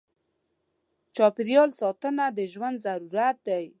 [1.15, 3.65] چاپېریال ساتنه د ژوند ضرورت دی.